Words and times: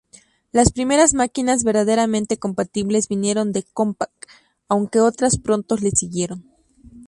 Las 0.51 0.71
primeras 0.71 1.13
máquinas 1.13 1.63
verdaderamente 1.63 2.37
compatibles 2.39 3.07
vinieron 3.07 3.51
de 3.51 3.61
Compaq, 3.61 4.09
aunque 4.67 4.99
otras 4.99 5.37
pronto 5.37 5.75
le 5.77 5.91
siguieron. 5.91 6.43